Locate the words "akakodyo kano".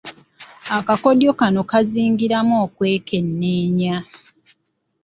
0.77-1.61